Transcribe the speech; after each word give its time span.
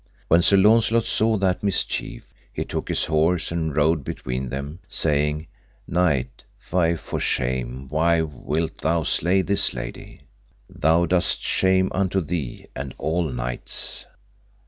When 0.29 0.41
Sir 0.41 0.57
Launcelot 0.57 1.05
saw 1.05 1.37
that 1.37 1.61
mischief, 1.61 2.33
he 2.51 2.65
took 2.65 2.87
his 2.89 3.05
horse 3.05 3.51
and 3.51 3.75
rode 3.75 4.03
between 4.03 4.49
them, 4.49 4.79
saying, 4.89 5.45
Knight, 5.87 6.43
fie 6.57 6.95
for 6.95 7.19
shame, 7.19 7.87
why 7.87 8.21
wilt 8.21 8.79
thou 8.79 9.03
slay 9.03 9.43
this 9.43 9.75
lady? 9.75 10.21
thou 10.67 11.05
dost 11.05 11.43
shame 11.43 11.91
unto 11.93 12.19
thee 12.19 12.65
and 12.75 12.95
all 12.97 13.25
knights. 13.29 14.07